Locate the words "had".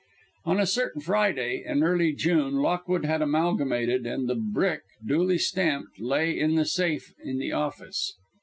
3.05-3.21